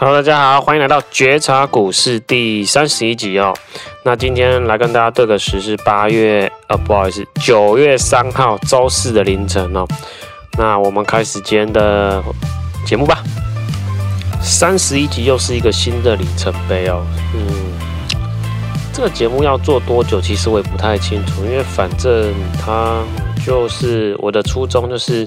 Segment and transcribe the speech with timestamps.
[0.00, 3.52] Hello，大家好，欢迎来到觉察股市第三十一集哦。
[4.04, 9.84] 那今天来跟大家对个时，是八月呃，不好意思，九月三号周四的凌晨哦。
[10.56, 12.22] 那我们开始今天的
[12.86, 13.24] 节目吧。
[14.40, 17.04] 三十一集又是一个新的里程碑哦。
[17.34, 17.42] 嗯，
[18.92, 22.32] 这个节目要做多久，其实我也不太清楚，因为反正
[22.64, 23.02] 它
[23.44, 25.26] 就是我的初衷，就是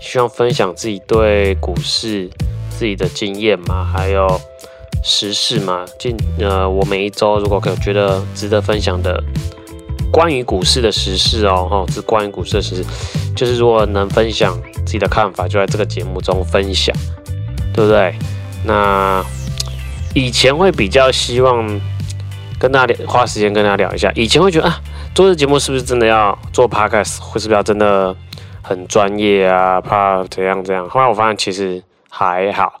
[0.00, 2.30] 希望分享自己对股市。
[2.76, 4.40] 自己的经验嘛，还有
[5.02, 5.84] 时事嘛。
[5.98, 9.22] 近呃，我每一周如果可觉得值得分享的
[10.12, 12.84] 关于股市的时事哦，哈，是关于股市的时事，
[13.36, 16.94] 就是如果能分享自己的看法，就在这个节目中分享，
[17.72, 18.14] 对不对？
[18.64, 19.24] 那
[20.14, 21.80] 以前会比较希望
[22.58, 24.80] 跟大家花时间跟大家聊一下，以前会觉得啊，
[25.14, 28.14] 做这节目是不是真的要做 podcast，或是不是要真的
[28.62, 29.80] 很专业啊？
[29.80, 30.88] 怕怎样怎样？
[30.88, 31.82] 后来我发现其实。
[32.16, 32.80] 还好，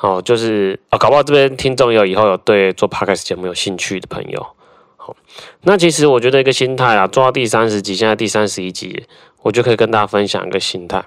[0.00, 4.46] 哦，就是哦，搞不好这边听众有以后有对做 podcast 节目有兴趣的朋友，
[4.96, 5.14] 好，
[5.64, 9.04] 那其实我觉得一个心态啊，做到第三十集，现在第三十一集，
[9.42, 11.04] 我就可以跟大家分享一个心态，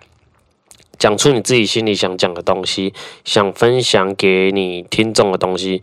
[0.99, 5.81] 讲出你自己心里想讲的东西，想分享给你听众的东西，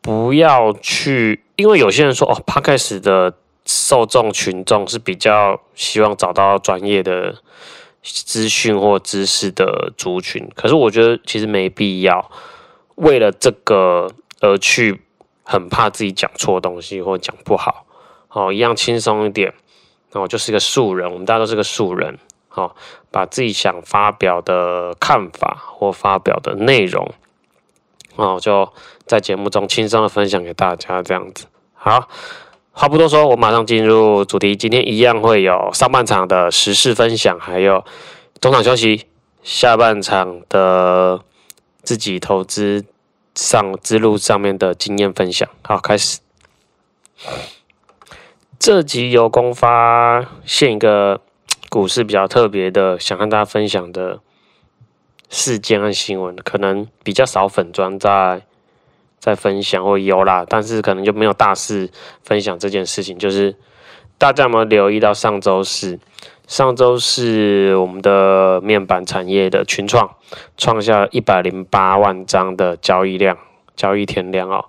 [0.00, 3.34] 不要去，因为有些人说哦，podcast 的
[3.66, 7.34] 受众群众是比较希望找到专业的。
[8.02, 12.30] 资讯或知识的族群，可是我觉得其实没必要
[12.94, 14.08] 为了这个
[14.40, 15.02] 而去
[15.42, 17.84] 很怕自己讲错东西或讲不好，
[18.28, 19.52] 好，一样轻松一点，
[20.12, 22.74] 然后就是个素人，我们大家都是个素人，好，
[23.10, 27.12] 把自己想发表的看法或发表的内容，
[28.16, 28.72] 哦，就
[29.06, 32.08] 在节目中轻松的分享给大家，这样子，好。
[32.80, 34.54] 话不多说，我马上进入主题。
[34.54, 37.84] 今天一样会有上半场的时事分享，还有
[38.40, 39.06] 中场休息，
[39.42, 41.20] 下半场的
[41.82, 42.84] 自己投资
[43.34, 45.48] 上之路上面的经验分享。
[45.62, 46.20] 好，开始。
[48.60, 51.20] 这集由公发现一个
[51.68, 54.20] 股市比较特别的，想跟大家分享的
[55.28, 58.42] 事件和新闻，可能比较少粉专在。
[59.18, 61.90] 在分享或有啦，但是可能就没有大肆
[62.22, 63.18] 分享这件事情。
[63.18, 63.54] 就是
[64.16, 65.98] 大家有没有留意到上周四？
[66.46, 70.16] 上周四我们的面板产业的群创
[70.56, 73.36] 创下一百零八万张的交易量、
[73.76, 74.64] 交易天量哦。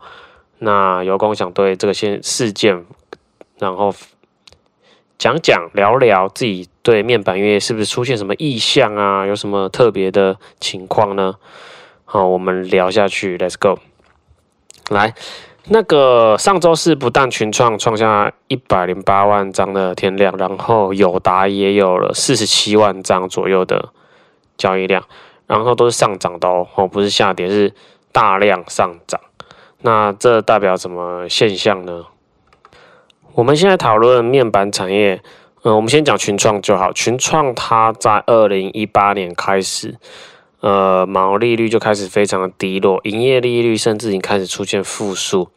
[0.58, 2.86] 那有空想对这个先事件，
[3.60, 3.96] 然后
[5.18, 9.26] 讲讲聊聊自己对面板业是不是出现什么异象啊？
[9.26, 11.36] 有什么特别的情况呢？
[12.04, 13.80] 好，我们聊下去，Let's go。
[14.89, 15.13] 来，
[15.66, 23.89] 那个上周四不但群创创下一百零八万张的天量，然后友达也有了四十七万张左右的
[24.57, 25.03] 交易量，
[25.45, 27.72] 然后都是上涨的哦，不是下跌，是
[28.11, 29.22] 大量上涨。
[29.81, 32.06] 那这代表什么现象呢？
[33.35, 35.21] 我们现在讨论面板产业，
[35.63, 36.91] 嗯，我们先讲群创就好。
[36.91, 39.97] 群创它在二零一八年开始。
[40.62, 45.50] 呃，毛利率就开始非常的低落，营业利率甚至已经开始出现负数。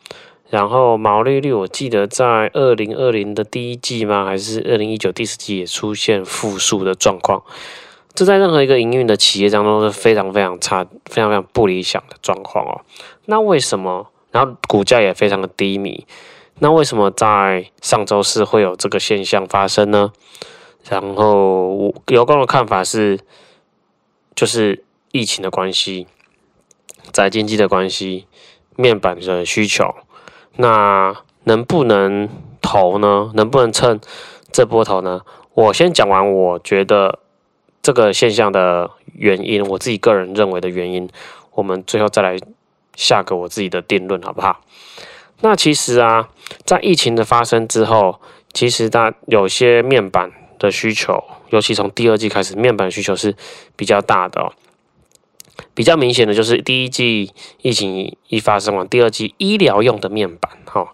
[0.48, 4.24] 然后毛利率，我记得在二零二零的第一季吗？
[4.24, 7.42] 还是二零一九第四季也出现负数的状况？
[8.14, 12.82] 这在任何一个营运的企业当中是非常非常差、非常非常不理想的状况哦。
[13.24, 14.08] 那为什么？
[14.30, 16.06] 然后股价也非常的低迷。
[16.60, 20.12] 那为什么在上周四会有这个现象发生呢？
[20.88, 23.18] 然后我有个人的看法是，
[24.36, 24.84] 就是。
[25.12, 26.06] 疫情的关系，
[27.12, 28.26] 在经济的关系，
[28.76, 29.94] 面板的需求，
[30.56, 31.14] 那
[31.44, 32.28] 能不能
[32.60, 33.30] 投呢？
[33.34, 34.00] 能不能趁
[34.50, 35.20] 这波投呢？
[35.54, 37.18] 我先讲完，我觉得
[37.82, 41.08] 这个现象的原因，我自己个人认为的原因，
[41.52, 42.38] 我们最后再来
[42.96, 44.60] 下个我自己的定论，好不好？
[45.42, 46.30] 那其实啊，
[46.64, 48.18] 在疫情的发生之后，
[48.54, 53.36] 其实它有些面板的需求，尤其从第二季开始，面板需求是
[53.76, 54.52] 比较大的哦。
[55.74, 57.32] 比较明显的就是第一季
[57.62, 60.92] 疫情一发生完，第二季医疗用的面板，哈，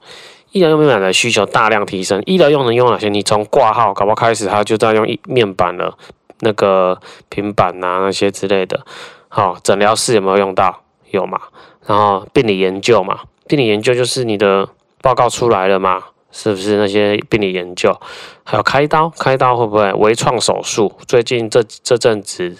[0.53, 2.23] 医疗用面板的需求大量提升。
[2.27, 3.09] 医疗用能用哪些？
[3.09, 5.97] 你从挂号搞不好开始，它就在用面板了，
[6.41, 8.85] 那个平板呐那些之类的。
[9.29, 10.83] 好，诊疗室有没有用到？
[11.11, 11.41] 有嘛？
[11.87, 14.69] 然后病理研究嘛，病理研究就是你的
[15.01, 17.99] 报告出来了嘛，是不是那些病理研究？
[18.45, 20.93] 还有开刀，开刀会不会微创手术？
[21.07, 22.57] 最近这这阵子。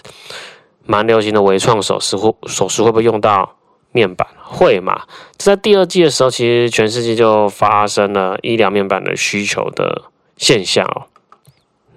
[0.89, 3.57] 蛮流行的微创手术或手术会不会用到
[3.91, 4.27] 面板？
[4.43, 5.03] 会嘛？
[5.37, 10.05] 在第二季的时候，其实全世界就发生了医疗面板的需求的
[10.35, 11.05] 现象哦。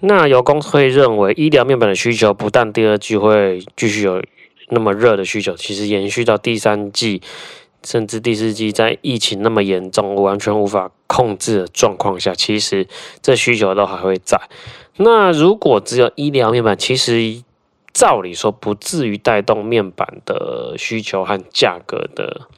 [0.01, 4.23] 那有公会认为，医疗面板的需求不但第二季会继续有
[4.69, 7.23] 那么热的需求，其实延续到第三季，
[7.83, 12.87] 甚至第四季，在疫情那么严重、完全无法控制的状况下，其实
[13.23, 14.39] 这需求都还会在。
[14.99, 17.43] 那如果只有医疗面板，其实
[17.93, 22.49] 照理说不至于带动面板的需求和价格的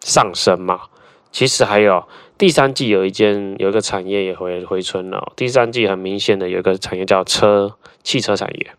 [0.00, 0.82] 上升嘛？
[1.30, 2.06] 其实还有
[2.36, 5.32] 第三季有一件有一个产业也回回春了。
[5.34, 8.72] 第三季很明显的有一个产业叫车汽车产业，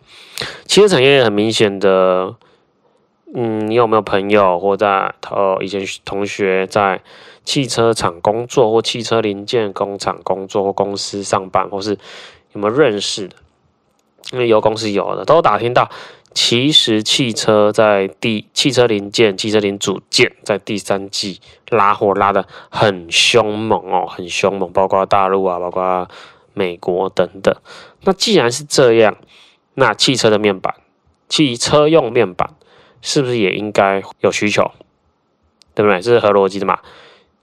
[0.66, 2.36] 汽车产业很明显的，
[3.34, 7.02] 嗯，你有没有朋友或在呃以前同学在
[7.44, 11.98] 汽车厂工作或汽车零件工厂工作或公司上班，或是
[12.52, 13.38] 有没有认识的？
[14.33, 15.89] 因为有公司有的都打听到。
[16.33, 21.39] 其实汽车在第汽车零件、汽车零组件在第三季
[21.69, 26.07] 拉货拉的很凶猛哦，很凶猛，包括大陆啊，包括
[26.56, 27.56] 美国等等。
[28.01, 29.15] 那既然是这样，
[29.75, 30.74] 那汽车的面板、
[31.30, 32.56] 汽车用面板
[33.03, 34.71] 是不是也应该有需求？
[35.75, 36.01] 对不对？
[36.01, 36.80] 这是合逻辑的嘛？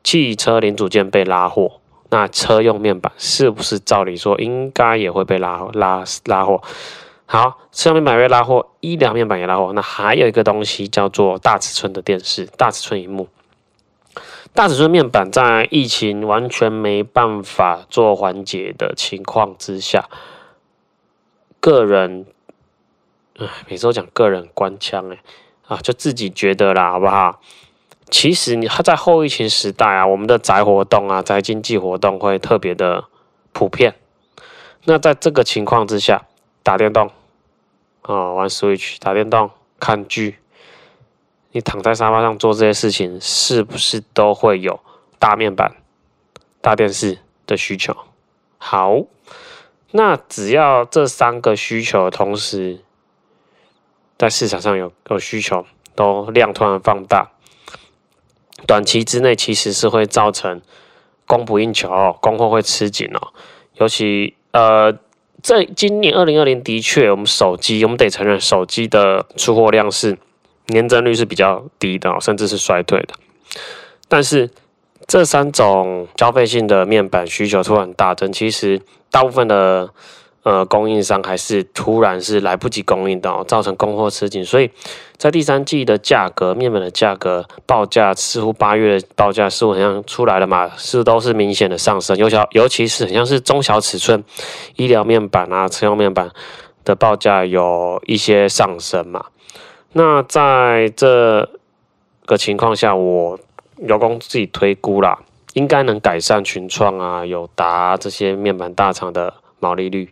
[0.02, 1.79] 汽车零组件被拉货，
[2.10, 6.60] 那车用面板是不是照理说应该也会被拉拉拉货？
[7.26, 9.72] 好，车用面板也拉货，医疗面板也拉货。
[9.72, 13.28] 那还有一个东西叫做大尺寸的电视，大尺寸荧幕。
[14.52, 20.08] 大尺寸面板在疫情完全没办法做缓解的情况之下，
[21.60, 22.26] 个人，
[23.38, 25.18] 唉，每次都讲个人官腔，哎，
[25.68, 27.40] 啊，就自己觉得啦，好不好？
[28.10, 33.04] 其实你在后疫情时代啊，我们的宅活动啊，宅经济活动会特别的
[33.52, 33.94] 普遍。
[34.84, 36.26] 那在这个情况之下，
[36.62, 37.10] 打电动。
[38.02, 40.38] 哦，玩 Switch、打电动、看剧，
[41.52, 44.80] 你躺在沙发上做这些事情，是不是都会有
[45.18, 45.76] 大面板、
[46.62, 47.94] 大电视的需求？
[48.56, 49.02] 好，
[49.92, 52.80] 那只要这三个需求同时
[54.16, 57.30] 在市场上有有需求，都量突然放大，
[58.66, 60.60] 短期之内其实是会造成
[61.26, 63.32] 供不应求哦，供货会吃紧哦，
[63.74, 64.98] 尤其呃。
[65.42, 70.18] 在今年二零二零，的确，我们手机，我们得承认，手机的出货量是
[70.66, 73.14] 年增率是比较低的，甚至是衰退的。
[74.06, 74.50] 但是
[75.06, 79.88] 这三种消费性的面板需求突然大增，其实大部分的。
[80.42, 84.70] 呃，供应商还是突然是来不及供应到，造成供货吃紧，所以
[85.18, 94.24] 在第三季的价格，面板的价格报价似乎八月的报价似乎好像出来了嘛，是都是明显的上升，尤小尤其是很像是中小尺寸
[94.76, 96.30] 医疗面板啊、车用面板
[96.86, 99.26] 的报价有一些上升嘛。
[99.92, 101.50] 那在这
[102.24, 103.38] 个情况下，我
[103.76, 105.18] 有工自己推估啦，
[105.52, 110.10] 应该能改善群创啊、友达这些面板大厂的毛利率。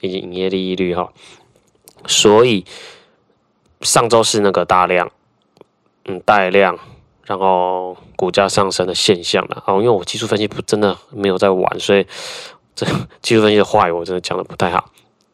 [0.00, 1.12] 以及营业利率哈，
[2.06, 2.64] 所以
[3.80, 5.10] 上周是那个大量
[6.04, 6.78] 嗯带量，
[7.24, 9.76] 然后股价上升的现象了哦。
[9.76, 12.06] 因为我技术分析不真的没有在玩，所以
[12.74, 12.86] 这
[13.22, 14.90] 技术分析的话我真的讲的不太好。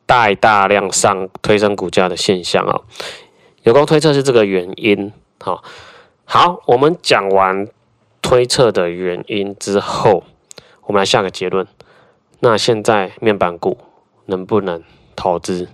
[0.06, 2.81] 带大量上推升股价的现象啊，
[3.62, 5.12] 有功推测是这个原因。
[5.40, 5.64] 好，
[6.26, 7.66] 好，我们讲完
[8.20, 10.25] 推测的原因之后，
[10.82, 11.66] 我们来下个结论。
[12.40, 13.78] 那现在面板股。
[14.26, 14.82] 能不能
[15.15, 15.69] 投资？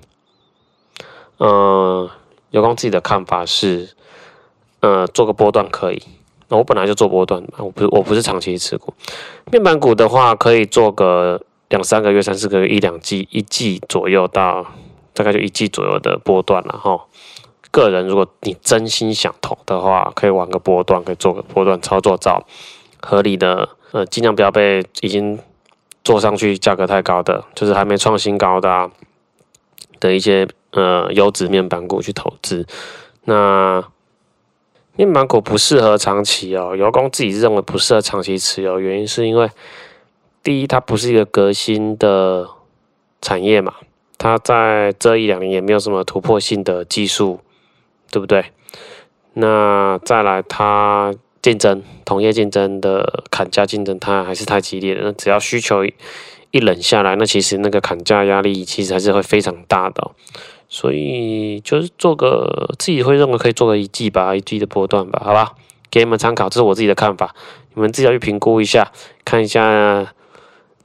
[1.39, 2.11] 嗯、呃，
[2.51, 3.91] 有功自己的看法是，
[4.81, 6.03] 呃，做个波段可以。
[6.49, 8.93] 那我本来就做波段，我不是我不是长期持股。
[9.51, 14.67] 面板股的话，可以做个两三个月、三四个月、一两季、一季左右到
[15.15, 17.07] 大概就一季左右的波段了哈。
[17.71, 22.45] 个人如果你真心想投的话，可以玩个波段，可以做个波段操作，找
[23.01, 25.39] 合理的，呃，尽量不要被已经。
[26.03, 28.91] 做上去价格太高的，就是还没创新高的啊
[29.99, 32.67] 的一些呃优质面板股去投资。
[33.25, 33.85] 那
[34.97, 39.51] 面板股不适合长期哦，油工自己认为不适合长期持有，原因是因为
[40.43, 42.49] 第一，它不是一个革新的
[43.21, 43.75] 产业嘛，
[44.17, 47.41] 它在这一两年也没有什么突破性的技术，
[48.11, 48.47] 对不对？
[49.35, 51.15] 那再来它。
[51.43, 55.03] 竞争同业竞争的砍价竞争，它还是太激烈了。
[55.05, 55.85] 那只要需求
[56.51, 60.11] 一冷下来，那其实那个砍价压力其实还是会非常大的。
[60.69, 65.55] 所以就是做个自己会认为可以做个一季吧，一季的波段吧，好吧，
[65.91, 67.35] 给你们参考，这是我自己的看法，
[67.75, 68.93] 你们自己要去评估一下，
[69.25, 70.13] 看一下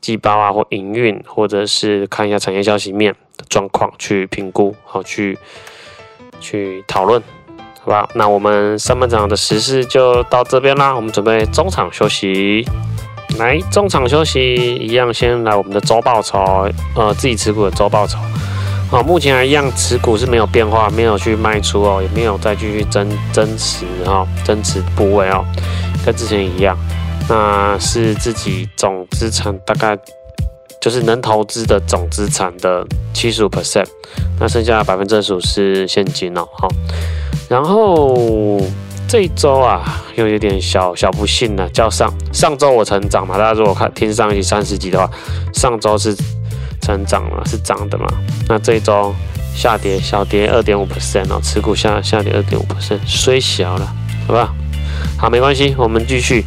[0.01, 5.37] 季报啊或营运，或者是看一下产业消息面的状况去评估，好去
[6.39, 7.21] 去讨论。
[7.85, 10.95] 好吧，那我们上半场的时事就到这边啦。
[10.95, 12.67] 我们准备中场休息，
[13.37, 18.17] 来中场休息一样，先来我们的周报酬，呃，自己持股的周报酬。
[18.91, 25.45] 哦，目前还一样持股是没有变化，没有去卖出哦，也没有再继续增增持哈，增持部位哦，
[26.03, 26.75] 跟之前一样。
[27.29, 29.95] 那是自己总资产大概
[30.81, 33.85] 就是能投资的总资产的七十五 percent，
[34.39, 36.67] 那剩下百分之二十五是现金哦，好。
[37.47, 38.59] 然后
[39.07, 45.09] 这一周啊，又有点小小不幸了，叫上上周我成长嘛，大家如果看听上一集三十集的话，
[45.53, 46.15] 上周是
[46.81, 48.07] 成长了，是涨的嘛。
[48.49, 49.13] 那这一周
[49.55, 53.93] 下跌，小跌二点五 percent 哦，持股下下跌二点五 percent，虽小了，
[54.27, 54.53] 好吧？
[55.17, 56.43] 好，没关系，我们继续。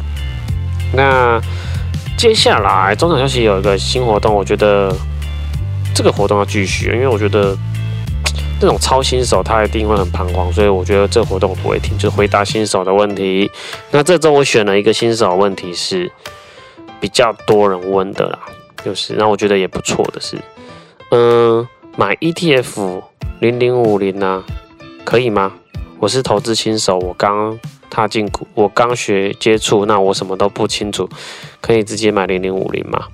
[0.93, 1.39] 那
[2.17, 4.93] 接下来中场休息有一个新活动，我觉得
[5.95, 7.55] 这个活动要继续，因为我觉得
[8.59, 13.49] 这种超新手他一定会很彷徨，所以我觉得这活动我不会停，就回答新手的问题。
[13.91, 16.11] 那这周我选了一个新手问题是
[16.99, 18.39] 比较多人问的啦，
[18.83, 20.37] 就是那我觉得也不错的是，
[21.11, 23.01] 嗯，买 ETF
[23.39, 24.43] 零零五零呢
[25.05, 25.53] 可以吗？
[25.99, 27.57] 我是投资新手，我刚。
[27.91, 31.09] 踏进股，我刚学接触，那我什么都不清楚，
[31.59, 33.07] 可以直接买零零五零吗？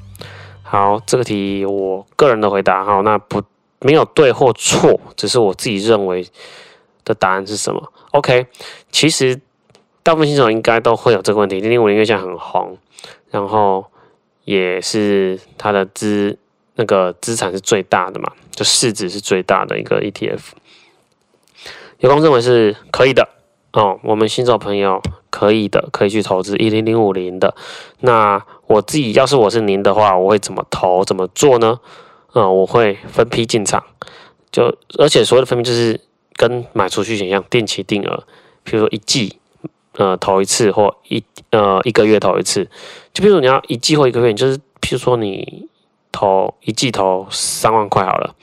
[0.63, 3.41] 好，这个题我个人的回答，好，那不
[3.79, 6.27] 没有对或错，只是我自己认为
[7.03, 8.47] 的答案是什么？OK，
[8.91, 9.39] 其实
[10.01, 12.77] 大部分新手应该都会有这个问题，零零五零因为现在很红，
[13.29, 13.85] 然后
[14.43, 16.37] 也是它的资
[16.75, 20.41] 那个资产是最大的嘛，就市值是最大的一个 ETF，
[21.99, 23.29] 有公认为是可以的。
[23.73, 27.53] 哦，我们新手朋友可以的，可以去投资一零零五零的。
[27.99, 31.03] 那我自己要是我是您的话，我会怎么投？
[31.03, 31.77] 怎么做呢？
[32.35, 33.81] 啊，我会分批进场，
[34.51, 35.99] 就而且所谓的分批就是
[36.33, 38.25] 跟买储蓄险一样，定期定额。
[38.65, 39.39] 比如说一季，
[39.93, 42.69] 呃，投一次或一呃一个月投一次。
[43.13, 45.69] 就比如说你要一季或一个月，你就是譬如说你
[46.11, 48.35] 投一季投三万块好了，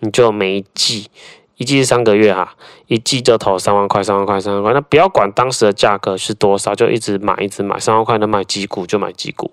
[0.00, 1.10] 你就每一季。
[1.56, 2.54] 一季是三个月哈，
[2.88, 4.72] 一季就投三万块，三万块，三万块。
[4.72, 7.78] 那不要管当时的价格是多少，就一直买，一直买。
[7.78, 9.50] 三万块能买几股就买几股，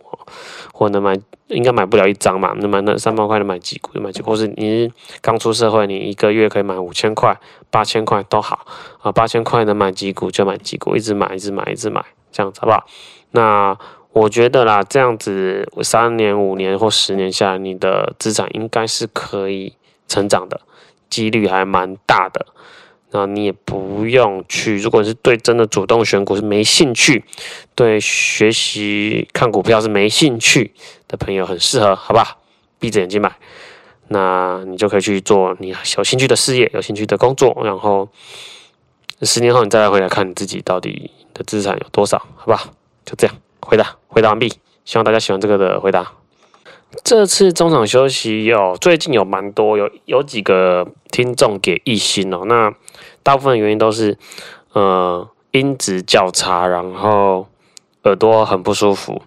[0.74, 1.16] 或能买，
[1.48, 2.54] 应该买不了一张嘛。
[2.54, 4.92] 能买那三万块能买几股就买几股，或是你
[5.22, 7.40] 刚出社会，你一个月可以买五千块、
[7.70, 8.66] 八千块都好
[9.02, 9.12] 啊。
[9.12, 12.84] 八千块能买几股就买几股，一直买，一直买，一直买，这样子好不好？
[13.32, 13.78] 那
[14.12, 19.76] 我觉得啦，这样子三年、五年或十年下来，你的资产应该是可以
[20.08, 20.62] 成长的。
[21.12, 22.48] 几率还蛮大的，
[23.12, 24.78] 那你也不用去。
[24.78, 27.24] 如果是对真的主动选股是没兴趣，
[27.76, 30.74] 对学习看股票是没兴趣
[31.08, 32.38] 的朋友，很适合，好吧？
[32.80, 33.36] 闭着眼睛买，
[34.08, 38.10] 那你就可以去做你有兴趣的事业，有兴趣的工作，然后
[39.22, 42.72] 十年后你再来回来看你自己到底的资产有多少，好吧？
[43.06, 44.52] 就这样，回答回答完毕，
[44.86, 46.14] 希望大家喜欢这个的回答。
[47.04, 52.74] 这次中场休息有最近有蛮多有有几个听众给一星哦，那
[53.24, 54.18] 大部分原因都是
[54.74, 57.48] 呃音质较差，然后
[58.04, 59.22] 耳朵很不舒服，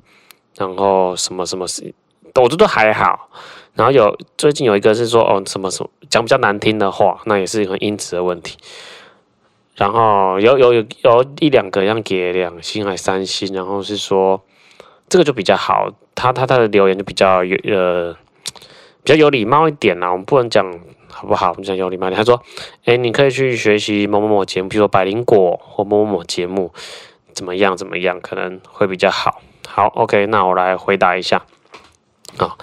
[0.56, 1.94] 然后什么什么事，
[2.34, 3.30] 我觉得都还好。
[3.72, 8.58] 然后有最近有一个是说哦什么什么讲比较难听的话，那也是一个音质的问题。
[9.74, 14.42] 然后有有有有一两个像给两星还三星，然后是说。
[15.06, 18.16] 这个就比较好，他他他的留言就比较有呃
[19.02, 20.10] 比较有礼貌一点啦。
[20.10, 20.64] 我们不能讲
[21.08, 21.50] 好不好？
[21.50, 22.16] 我们讲有礼貌点。
[22.16, 22.42] 他说
[22.86, 26.72] ：“哎，你可以去学习某某某节目，比如说百灵果或某某某节目，
[27.32, 31.44] 怎么样怎么样，可能会比较好。”好，OK，那我来回答一下。
[32.36, 32.58] 好，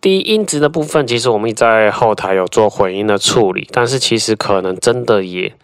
[0.00, 5.54] 第一音质的部分，其实我们在后台有做混音的处理，但是其实可能真的也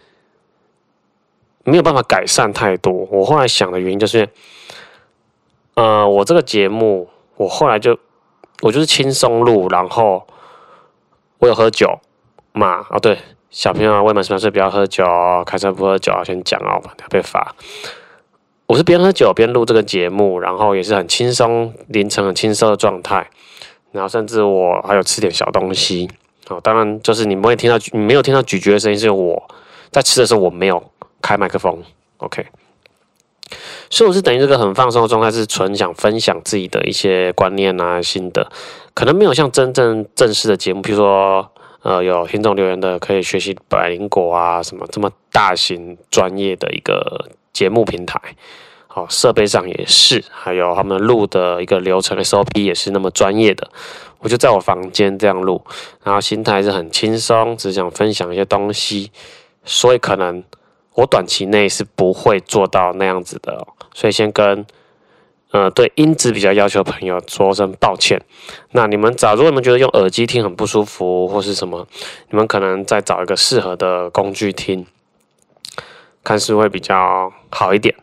[1.63, 2.91] 没有办法改善太多。
[3.11, 4.29] 我后来想的原因就是。
[5.75, 7.97] 呃，我这个节目，我后来就
[8.61, 10.27] 我就是轻松录，然后
[11.39, 11.99] 我有喝酒
[12.51, 13.17] 嘛，哦对，
[13.49, 17.55] 小朋友啊，未满十八岁不要喝酒哦，开车不喝酒啊，先讲哦，要被罚。
[18.67, 23.29] 我是边喝酒边录这个节目，然后也是很轻松，凌晨很轻松的状态，
[23.91, 26.09] 然后甚至我还有吃点小东西，
[26.49, 29.43] 哦，当然就是你们会听到你没有听到咀嚼的声音，是我
[29.91, 30.83] 在吃的时候我没有
[31.21, 31.83] 开麦克风
[32.17, 32.45] ，OK。
[33.93, 38.49] 所以我是等于这个很放松的状态，是纯想分享自己的一些观念啊、心得，
[38.95, 41.47] 可能没有像真正正式的节目，比如说
[41.83, 48.19] 呃有听众留言的，可以学习百灵果啊什么这么大型专业的一个节目平台，
[48.87, 53.69] 好，设备上也是，还有他们录的一个流程 SOP 也是那么专业的，
[54.17, 55.63] 我就在我房间这样录，
[56.03, 59.11] 然后心态是很轻松，只想分享一些东西，
[59.63, 60.43] 所以可能。
[60.95, 64.65] 我短期内是不会做到那样子的，所以先跟
[65.51, 68.19] 呃，对音质比较要求的朋友说声抱歉。
[68.71, 71.87] 那你们找，如果你们觉得用耳机听很不舒服，或是什么，
[72.31, 74.83] 你们可能再找一个适合的工具听，
[76.23, 77.93] 看是会比较好一点。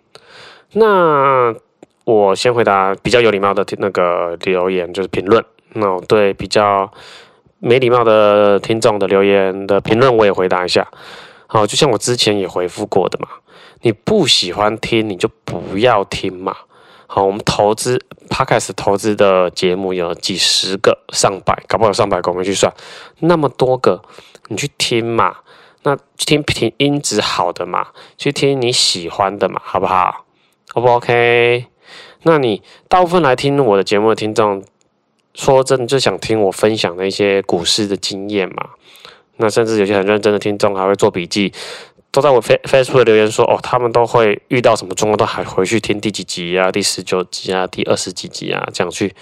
[0.74, 1.52] 那
[2.04, 5.44] 我先回答比较有礼貌的那个留言，就是评论。
[5.72, 6.92] 那我对比较
[7.58, 10.86] 没礼貌的听众的留言的评论，我也回答一下。
[11.52, 13.28] 好，就像我之前也回复过的嘛，
[13.82, 16.56] 你不喜欢听，你就不要听嘛。
[17.08, 22.72] 好，我们投资 Podcast 投资的节目有几十个、上百，搞不好上百个，我们去算，
[23.18, 24.00] 那么多个，
[24.46, 25.38] 你去听嘛。
[25.82, 30.24] 那听听音质好的嘛，去听你喜欢的嘛，好不好
[30.74, 31.66] ？O 不 OK？
[32.22, 34.62] 那你大部分来听我的节目的听众，
[35.34, 38.68] 说真的就想听我分享的一些股市的经验嘛。
[39.40, 41.52] 那甚至有些很认真的听众还会做笔记。
[42.12, 49.14] 都在我 Facebook 留言说哦，他们都会遇到什么状况，都还回去听第几集啊，第十九集啊，第二十几集啊，这样去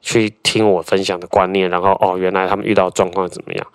[0.00, 3.66] 去听我分享的观念，然后哦，原来他们遇到状况怎么样？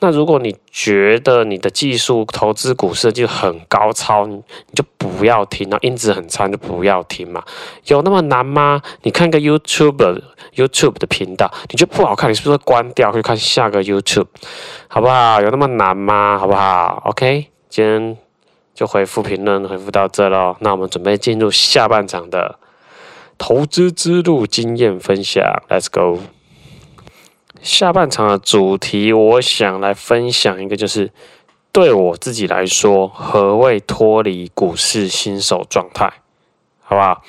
[0.00, 4.42] 那如果你觉得你的技术投资股市就很高超，你
[4.74, 7.42] 就不要听，那音质很差就不要听嘛。
[7.86, 8.82] 有那么难吗？
[9.02, 10.20] 你看个 YouTube
[10.54, 14.26] YouTube 的频道，你觉得不好看，你是不是关掉，去看下个 YouTube，
[14.88, 15.40] 好不好？
[15.40, 16.38] 有那么难吗？
[16.38, 17.46] 好不好？OK。
[17.70, 18.16] 今天
[18.74, 20.56] 就回复评论，回复到这喽。
[20.60, 22.58] 那我们准备进入下半场的
[23.38, 26.33] 投资之路经验分享，Let's go。
[27.64, 31.10] 下半场的主题，我想来分享一个，就是
[31.72, 36.12] 对我自己来说，何谓脱离股市新手状态，
[36.82, 37.22] 好不好？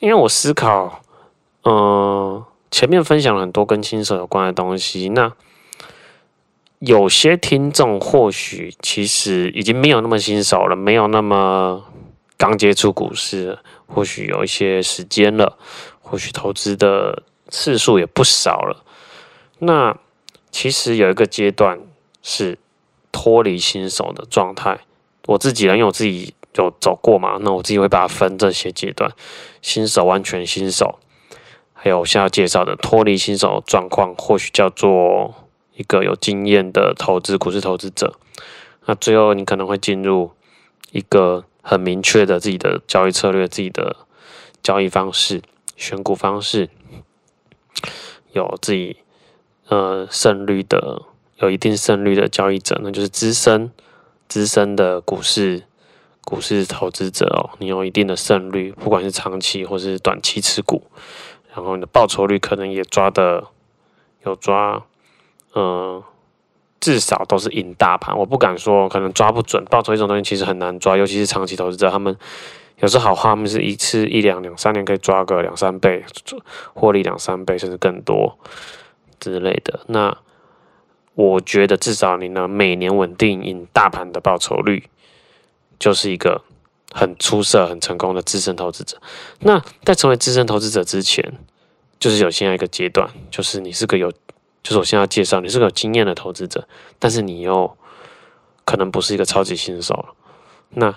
[0.00, 1.00] 因为我思考，
[1.62, 5.32] 嗯、前面分享了很多跟新手有关的东西，那。
[6.80, 11.84] 有些听众或许其实已经没有那么新手了，没有那么
[12.38, 15.58] 刚接触股市，或许有一些时间了，
[16.00, 18.82] 或许投资的次数也不少了。
[19.60, 19.96] 那
[20.50, 21.78] 其实有一个阶段
[22.22, 22.58] 是
[23.12, 24.80] 脱离新手的状态。
[25.26, 29.10] 我自己呢，因为我自己有走过嘛，那我自己会把它分这些阶段：
[29.62, 30.98] 新手、完全新手，
[31.72, 35.34] 还有我现在要介绍的脱离新手状况，或许叫做。
[35.76, 38.14] 一个有经验的投资股市投资者，
[38.84, 40.32] 那最后你可能会进入
[40.92, 43.96] 一个很明确的自己的交易策略、自己的
[44.62, 45.40] 交易方式、
[45.76, 46.68] 选股方式，
[48.32, 48.98] 有自己
[49.70, 51.00] 呃胜率的、
[51.38, 53.72] 有一定胜率的交易者，那就是资深
[54.28, 55.62] 资深的股市
[56.22, 57.56] 股市投资者哦。
[57.58, 60.82] 你有一定的胜率，不管是长期或是短期持股，
[61.54, 63.44] 然后你的报酬率可能也抓的
[64.26, 64.82] 有抓。
[65.52, 66.00] 嗯，
[66.78, 68.16] 至少都是赢大盘。
[68.16, 72.16] 我不敢说可能抓不准，报酬这种东西其实很难抓，尤其是长期投资者，他们
[72.78, 76.04] 有时候好话，他们是一次一两两三年可以抓个两三倍，
[76.72, 78.38] 获利两三倍甚至更多
[79.20, 79.80] 之类的。
[79.86, 80.16] 那
[81.14, 84.88] 我觉得至少你能每年稳定赢大盘的报酬率，
[85.78, 86.42] 就是一个
[86.92, 88.96] 很出色、很成功的资深投资者。
[89.40, 91.38] 那在成为资深投资者之前，
[91.98, 94.10] 就是有现在一个阶段，就是你是个有。
[94.62, 97.78] 就是我现在要介绍，你是个有经验的投资者，但是你又
[98.66, 100.10] 可能不是一个超级新手。
[100.68, 100.94] 那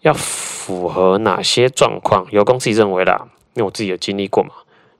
[0.00, 2.26] 要符合哪些状况？
[2.32, 4.50] 由公自己认为啦，因为我自己有经历过嘛。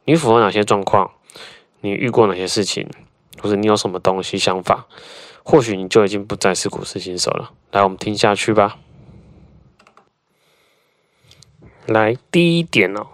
[0.04, 1.10] 你符合哪些状况？
[1.84, 2.88] 你遇过哪些事情？
[3.40, 4.86] 或者你有什么东西想法？
[5.42, 7.52] 或许你就已经不再是股市新手了。
[7.70, 8.78] 来，我们听下去吧。
[11.86, 13.06] 来，第一点哦，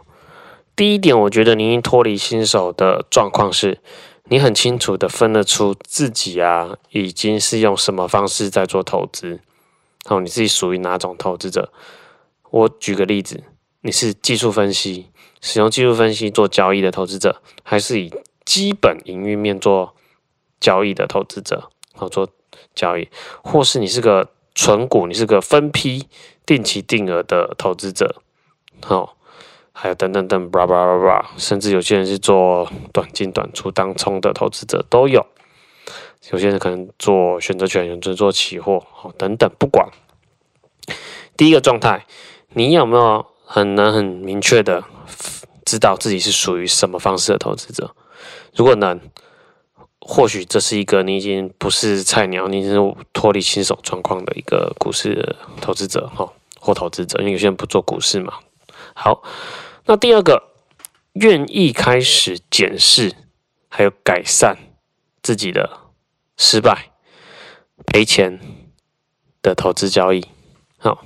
[0.77, 3.81] 第一点，我觉得你已经脱离新手的状况是。
[4.33, 9.41] 你很清楚的分得出自己啊，已经是用什么方式在做投资，
[10.05, 11.73] 哦，你自己属于哪种投资者？
[12.51, 13.43] 我举个例子，
[13.81, 18.13] 你是技术分析，使用技术分析做交易的投资者，还是以
[18.45, 19.95] 基本营运面做
[20.61, 21.71] 交易的投资者？
[21.95, 22.29] 好，做
[22.75, 23.09] 交易，
[23.43, 26.09] 或是你是个纯股，你是个分批
[26.45, 28.23] 定期定额的投资者，
[28.83, 29.17] 好。
[29.73, 35.25] 还有等等等，叭叭叭叭，甚至有些人是做短进短出当冲的投资者都有，
[36.33, 39.89] 有些人可能做选择权，有人做期货，好等等，不管。
[41.35, 42.05] 第一个状态，
[42.53, 44.85] 你有没有很能很明确的
[45.65, 47.95] 知道自己是属于什么方式的投资者？
[48.55, 49.01] 如果能，
[50.01, 58.35] 或许这是一个你已经不是菜鸟，你已经是脱离新手状况的一个股市投资者哈，或投资者，因为有些人不做股市嘛。
[58.95, 59.23] 好。
[59.87, 60.53] 那第二个，
[61.15, 63.13] 愿意开始检视，
[63.69, 64.57] 还有改善
[65.21, 65.69] 自己的
[66.37, 66.93] 失败、
[67.87, 68.39] 赔钱
[69.43, 70.25] 的投资交易。
[70.79, 71.03] 好，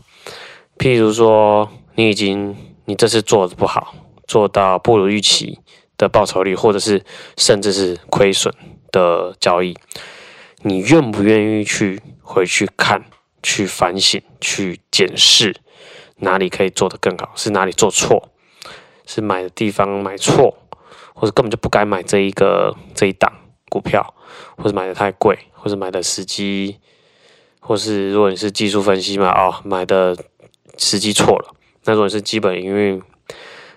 [0.77, 2.55] 譬如说，你已经
[2.85, 3.95] 你这次做的不好，
[4.27, 5.61] 做到不如预期
[5.97, 7.05] 的报酬率，或者是
[7.37, 8.55] 甚至是亏损
[8.93, 9.77] 的交易，
[10.63, 13.05] 你愿不愿意去回去看、
[13.43, 15.55] 去反省、去检视
[16.17, 18.31] 哪里可以做得更好，是哪里做错，
[19.07, 20.57] 是买的地方买错，
[21.15, 23.33] 或者根本就不该买这一个这一档
[23.69, 24.15] 股票，
[24.57, 26.79] 或者买的太贵，或者买的时机，
[27.61, 30.17] 或是如果你是技术分析嘛，哦，买的
[30.79, 31.55] 时机错了。
[31.85, 33.03] 那如果是基本营运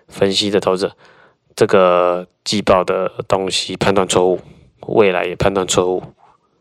[0.07, 0.95] 分析的投资者，
[1.57, 4.39] 这个季报的东西判断错误，
[4.81, 6.03] 未来也判断错误，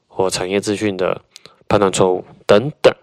[0.08, 1.20] 或产业资讯的
[1.68, 2.94] 判断错误等等，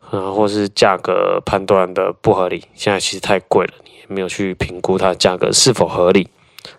[0.00, 6.28] 啊，或是价格判断的不合理，现在其实太贵了，你也没有去评估它的价格是否合理。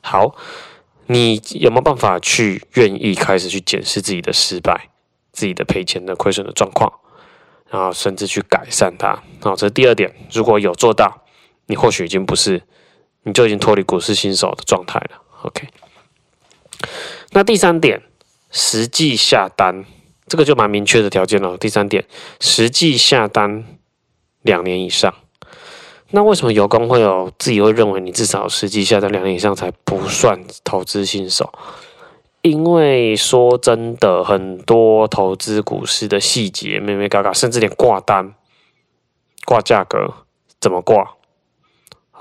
[0.01, 0.35] 好，
[1.07, 4.89] 你有没有办法去愿意开始去检视自己的失败、
[5.31, 6.93] 自己的赔钱的亏损的状况？
[7.71, 10.13] 然后甚至去改善它，好，这是第二点。
[10.31, 11.23] 如果有做到，
[11.65, 12.61] 你或许已经不是，
[13.25, 15.21] 你就已经脱离股市新手的状态了。
[15.41, 15.67] OK。
[17.31, 18.01] 那第三点，
[18.49, 19.83] 实际下单，
[20.27, 21.57] 这个就蛮明确的条件了。
[21.57, 22.05] 第三点，
[22.39, 23.65] 实际下单
[24.41, 25.13] 两年以上。
[26.11, 31.51] 那为什么油工会有自己会认为你至少实际下单两年以上才不算投资新手？
[32.41, 38.35] 因为说真的，很多投资股市的细节，眉眉角角，甚至连挂单、
[39.45, 40.13] 挂价格
[40.61, 41.15] 怎么挂，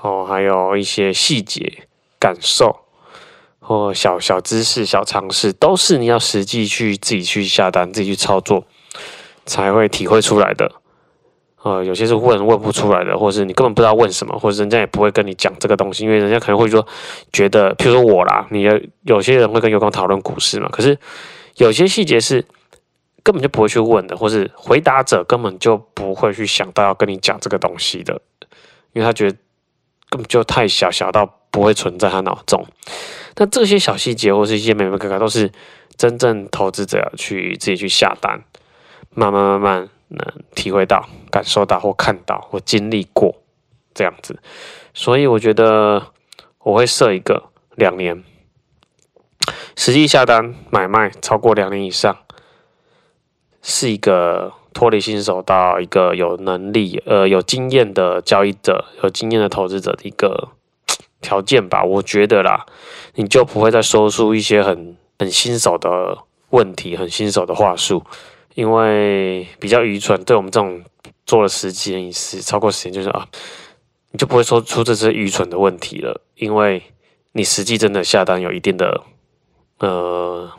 [0.05, 1.87] 哦，还有一些细节
[2.19, 2.81] 感受，
[3.59, 8.65] 或小小知识、小常识，都是你要实际去自己去下单、自己去操作，
[9.47, 10.71] 才会体会出来的。
[11.63, 16.85] 呃，有些是问问不出来的，或者是你根本不知道问什么，或者人家也不会跟你讲这个东西，因为人家可能会说
[17.33, 20.95] 觉得，譬如说我啦，你有有些人会跟尤光讨论股市嘛，可是
[21.55, 22.45] 有些细节是
[23.23, 28.21] 根本就不会去问的，或是回答者根本就不会去想到要跟你讲这个东西的，
[28.93, 29.35] 因为他觉得
[30.15, 32.65] 根本就太小，小到不会存在他脑中。
[33.35, 35.51] 那这些小细节或是一些眉眉角角，都是
[35.97, 38.43] 真正投资者去自己去下单，
[39.13, 39.89] 慢慢慢慢。
[40.07, 40.23] 能
[40.53, 43.35] 体会到、感受到或看到或经历过
[43.95, 44.39] 这样子，
[44.93, 46.11] 所以我觉得
[46.59, 48.23] 我会设一个两年，
[49.75, 52.15] 实际下单买卖超过两年以上，
[53.63, 60.49] 是一个脱离新手到一个有能力、呃有经验的交易者、有经验的投资者的一个
[61.21, 61.83] 条件吧。
[61.83, 62.65] 我觉得啦，
[63.15, 66.17] 你就不会再说出一些很很新手的
[66.49, 68.03] 问题、很新手的话术。
[68.53, 70.81] 因为比较愚蠢，对我们这种
[71.25, 73.27] 做了十几年、十超过十年，就是啊，
[74.11, 76.21] 你就不会说出这些愚蠢的问题了。
[76.35, 76.83] 因为
[77.33, 79.03] 你实际真的下单有一定的
[79.79, 80.49] 呃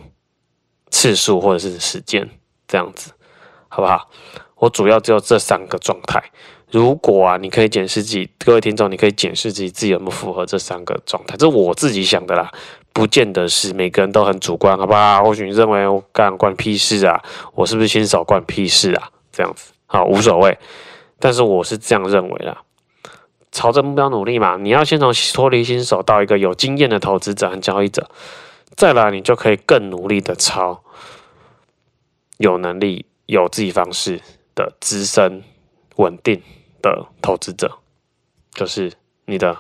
[0.90, 2.28] 次数或者是时间
[2.68, 3.12] 这样子，
[3.68, 4.08] 好不好？
[4.56, 6.22] 我主要只有这三个状态。
[6.70, 12.50] 如果啊，你可以检视自己，各位听众，你可以检视自己自己有没有符合这三个状态，这是我自己想的啦。
[12.92, 15.22] 不见得是每个人都很主观，好不好？
[15.22, 17.22] 或许你认为我干关屁事啊，
[17.54, 19.10] 我是不是新手关屁事啊？
[19.30, 20.58] 这样子好无所谓，
[21.20, 22.56] 但是我是这样认为的，
[23.52, 24.56] 朝着目标努力嘛。
[24.56, 28.10] 你要先从脱离新手到一个有经验的投资者和交易者，
[28.74, 30.82] 再来你就可以更努力的朝
[32.38, 34.20] 有能力、有自己方式
[34.54, 35.44] 的资深、
[35.96, 36.42] 稳定
[36.80, 37.78] 的投资者，
[38.52, 38.92] 就是
[39.26, 39.56] 你的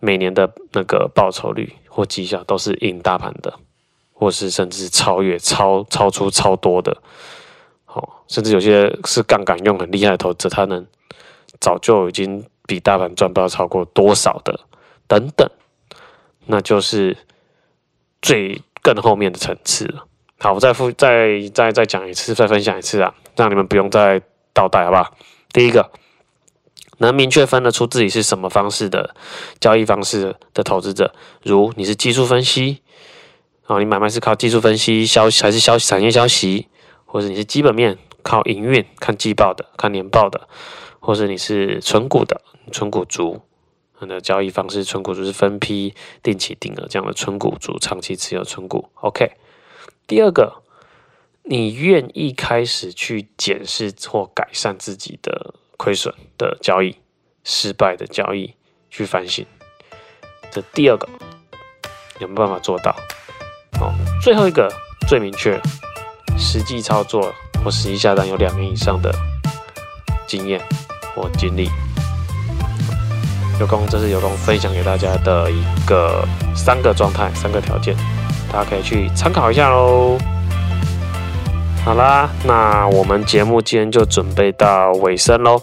[0.00, 1.74] 每年的那个报酬率。
[1.96, 3.58] 或绩效都是赢大盘的，
[4.12, 6.94] 或是甚至超越、超超出超多的，
[7.86, 10.86] 好，甚至有些是杠杆用很厉害的投资者，他能
[11.58, 14.60] 早就已经比大盘赚不到超过多少的
[15.06, 15.50] 等等，
[16.44, 17.16] 那就是
[18.20, 20.06] 最更后面的层次了。
[20.38, 24.22] 好，我再复再再再讲一次，再分享一次啊，让你们不用再
[24.52, 25.14] 倒带，好不好？
[25.52, 25.90] 第一个。
[26.98, 29.14] 能明确分得出自己是什么方式的
[29.60, 32.80] 交易方式的投资者，如你是技术分析，
[33.66, 36.68] 哦，你买卖是靠技术分析消息还是消息产业消息，
[37.04, 40.48] 或者你是基本面靠营运看季报的看年报的，
[40.98, 42.40] 或者你是存股的
[42.72, 43.42] 存股族，
[44.00, 48.88] 你的交易方式存股族是分批定期定额这样的存股族，长期持有存股。
[49.02, 49.32] OK，
[50.06, 50.62] 第二个，
[51.42, 55.54] 你愿意开始去检视或改善自己的。
[55.78, 56.96] 亏损的交易，
[57.44, 58.54] 失败的交易，
[58.90, 59.44] 去反省。
[60.50, 61.06] 这第二个
[62.18, 62.96] 有没有办法做到？
[63.78, 63.92] 好，
[64.22, 64.72] 最后一个
[65.06, 65.60] 最明确，
[66.38, 67.30] 实际操作
[67.62, 69.14] 或实际下单有两年以上的
[70.26, 70.58] 经验
[71.14, 71.68] 或经历。
[73.60, 77.94] 有空，这是有空分享给大家的一个三个状态、三个条件，
[78.52, 80.16] 大家可以去参考一下喽。
[81.84, 85.60] 好啦，那我们节目今天就准备到尾声喽。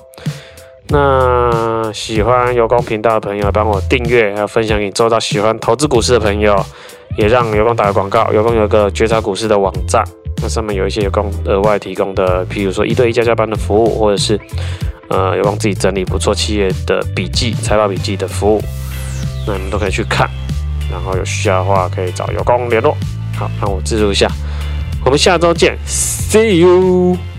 [0.87, 6.55] 那喜欢有功频道的朋友，帮我订阅，还有分享给你周到喜欢投资股市的朋友，
[7.17, 8.31] 也让有功打个广告。
[8.31, 10.03] 有功有个觉察股市的网站，
[10.41, 14.39] 那上面有一些有功额外提供的，譬如说一对一家教班的服务，或者是
[15.09, 18.61] 呃有功自己整理不错企业的笔记、财报笔记的服务，
[19.47, 20.29] 那你们都可以去看。
[20.93, 22.95] 然后有需要的话，可以找有功联络。
[23.35, 24.29] 好，那我自助一下，
[25.03, 27.32] 我们下周见，See you。